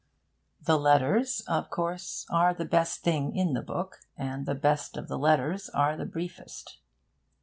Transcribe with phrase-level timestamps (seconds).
[0.59, 5.07] The letters, of course, are the best thing in the book, and the best of
[5.07, 6.79] the letters are the briefest.